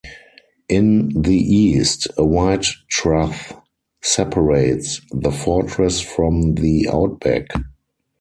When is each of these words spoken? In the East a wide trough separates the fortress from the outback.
In 0.67 1.09
the 1.09 1.37
East 1.37 2.07
a 2.17 2.25
wide 2.25 2.65
trough 2.89 3.53
separates 4.01 4.99
the 5.11 5.31
fortress 5.31 5.99
from 6.01 6.55
the 6.55 6.89
outback. 6.91 7.49